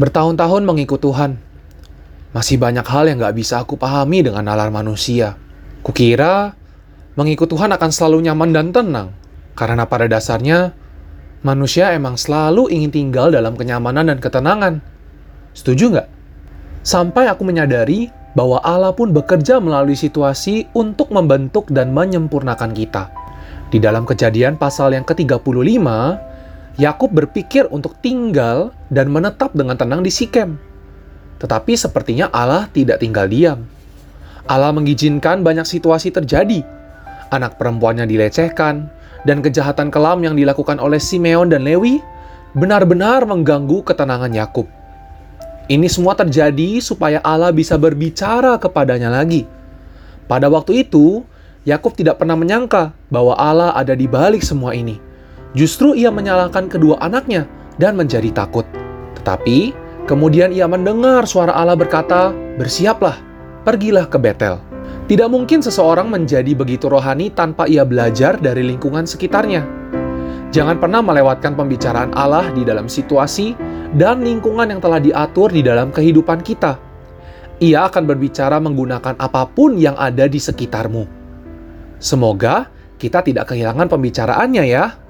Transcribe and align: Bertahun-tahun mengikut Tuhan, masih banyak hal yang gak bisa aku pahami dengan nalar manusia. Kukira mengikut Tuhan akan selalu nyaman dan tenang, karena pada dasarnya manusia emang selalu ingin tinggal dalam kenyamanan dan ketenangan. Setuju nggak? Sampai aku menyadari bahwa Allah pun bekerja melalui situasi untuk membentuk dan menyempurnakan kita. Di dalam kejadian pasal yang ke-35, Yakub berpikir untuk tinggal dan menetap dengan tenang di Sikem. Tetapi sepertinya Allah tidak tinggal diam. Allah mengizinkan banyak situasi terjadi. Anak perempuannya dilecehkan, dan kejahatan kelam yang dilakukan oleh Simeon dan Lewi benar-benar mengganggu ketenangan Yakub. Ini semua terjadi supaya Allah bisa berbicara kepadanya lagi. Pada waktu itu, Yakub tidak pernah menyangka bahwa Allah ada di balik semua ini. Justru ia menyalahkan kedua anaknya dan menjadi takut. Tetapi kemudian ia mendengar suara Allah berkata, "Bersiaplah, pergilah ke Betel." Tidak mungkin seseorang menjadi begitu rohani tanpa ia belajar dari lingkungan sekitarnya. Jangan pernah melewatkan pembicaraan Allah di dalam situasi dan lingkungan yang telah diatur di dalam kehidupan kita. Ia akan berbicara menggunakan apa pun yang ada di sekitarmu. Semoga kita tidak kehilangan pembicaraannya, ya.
Bertahun-tahun 0.00 0.64
mengikut 0.64 1.04
Tuhan, 1.04 1.36
masih 2.32 2.56
banyak 2.56 2.86
hal 2.88 3.12
yang 3.12 3.20
gak 3.20 3.36
bisa 3.36 3.60
aku 3.60 3.76
pahami 3.76 4.24
dengan 4.24 4.48
nalar 4.48 4.72
manusia. 4.72 5.36
Kukira 5.84 6.56
mengikut 7.12 7.44
Tuhan 7.44 7.68
akan 7.76 7.90
selalu 7.92 8.24
nyaman 8.24 8.50
dan 8.56 8.72
tenang, 8.72 9.08
karena 9.52 9.84
pada 9.84 10.08
dasarnya 10.08 10.72
manusia 11.44 11.92
emang 11.92 12.16
selalu 12.16 12.72
ingin 12.72 12.88
tinggal 12.88 13.28
dalam 13.28 13.52
kenyamanan 13.52 14.08
dan 14.08 14.16
ketenangan. 14.16 14.80
Setuju 15.52 15.92
nggak? 15.92 16.08
Sampai 16.80 17.28
aku 17.28 17.44
menyadari 17.44 18.08
bahwa 18.32 18.64
Allah 18.64 18.96
pun 18.96 19.12
bekerja 19.12 19.60
melalui 19.60 19.92
situasi 19.92 20.72
untuk 20.72 21.12
membentuk 21.12 21.68
dan 21.68 21.92
menyempurnakan 21.92 22.72
kita. 22.72 23.12
Di 23.68 23.76
dalam 23.76 24.08
kejadian 24.08 24.56
pasal 24.56 24.96
yang 24.96 25.04
ke-35, 25.04 25.84
Yakub 26.80 27.12
berpikir 27.12 27.68
untuk 27.68 28.00
tinggal 28.00 28.72
dan 28.88 29.12
menetap 29.12 29.52
dengan 29.52 29.76
tenang 29.76 30.00
di 30.00 30.08
Sikem. 30.08 30.56
Tetapi 31.36 31.76
sepertinya 31.76 32.32
Allah 32.32 32.70
tidak 32.72 33.04
tinggal 33.04 33.28
diam. 33.28 33.68
Allah 34.48 34.72
mengizinkan 34.72 35.44
banyak 35.44 35.68
situasi 35.68 36.08
terjadi. 36.08 36.64
Anak 37.28 37.60
perempuannya 37.60 38.08
dilecehkan, 38.08 38.88
dan 39.22 39.38
kejahatan 39.40 39.90
kelam 39.90 40.22
yang 40.22 40.34
dilakukan 40.34 40.82
oleh 40.82 40.98
Simeon 40.98 41.50
dan 41.50 41.62
Lewi 41.62 42.02
benar-benar 42.52 43.24
mengganggu 43.24 43.86
ketenangan 43.86 44.32
Yakub. 44.34 44.66
Ini 45.70 45.86
semua 45.86 46.18
terjadi 46.18 46.82
supaya 46.82 47.22
Allah 47.22 47.54
bisa 47.54 47.78
berbicara 47.78 48.58
kepadanya 48.58 49.08
lagi. 49.08 49.46
Pada 50.26 50.50
waktu 50.50 50.84
itu, 50.84 51.22
Yakub 51.62 51.94
tidak 51.94 52.18
pernah 52.18 52.34
menyangka 52.34 52.90
bahwa 53.08 53.38
Allah 53.38 53.70
ada 53.78 53.94
di 53.94 54.10
balik 54.10 54.42
semua 54.42 54.74
ini. 54.74 55.11
Justru 55.52 55.92
ia 55.92 56.08
menyalahkan 56.08 56.68
kedua 56.68 56.96
anaknya 57.04 57.44
dan 57.76 57.96
menjadi 57.96 58.32
takut. 58.32 58.64
Tetapi 59.20 59.76
kemudian 60.08 60.48
ia 60.48 60.64
mendengar 60.64 61.28
suara 61.28 61.52
Allah 61.52 61.76
berkata, 61.76 62.32
"Bersiaplah, 62.56 63.20
pergilah 63.64 64.08
ke 64.08 64.16
Betel." 64.16 64.56
Tidak 65.02 65.28
mungkin 65.28 65.60
seseorang 65.60 66.08
menjadi 66.08 66.56
begitu 66.56 66.88
rohani 66.88 67.28
tanpa 67.28 67.68
ia 67.68 67.84
belajar 67.84 68.40
dari 68.40 68.64
lingkungan 68.64 69.04
sekitarnya. 69.04 69.60
Jangan 70.52 70.80
pernah 70.80 71.04
melewatkan 71.04 71.52
pembicaraan 71.52 72.12
Allah 72.16 72.48
di 72.52 72.64
dalam 72.64 72.88
situasi 72.88 73.52
dan 73.92 74.24
lingkungan 74.24 74.68
yang 74.72 74.80
telah 74.80 75.00
diatur 75.00 75.52
di 75.52 75.60
dalam 75.60 75.92
kehidupan 75.92 76.40
kita. 76.40 76.80
Ia 77.60 77.92
akan 77.92 78.04
berbicara 78.08 78.56
menggunakan 78.60 79.16
apa 79.20 79.48
pun 79.48 79.76
yang 79.76 79.96
ada 80.00 80.24
di 80.28 80.40
sekitarmu. 80.40 81.04
Semoga 82.00 82.72
kita 82.96 83.20
tidak 83.20 83.52
kehilangan 83.52 83.90
pembicaraannya, 83.90 84.64
ya. 84.64 85.01